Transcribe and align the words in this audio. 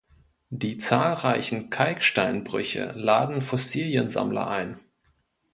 Die 0.49 0.77
zahlreichen 0.77 1.69
Kalksteinbrüche 1.69 2.93
laden 2.95 3.39
Fossiliensammler 3.43 4.47
ein. 4.47 4.79